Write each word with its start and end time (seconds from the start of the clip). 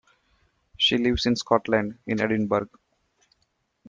She 0.77 0.97
lives 0.97 1.27
in 1.27 1.35
Scotland, 1.35 1.99
in 2.07 2.19
Edinburgh 2.21 2.71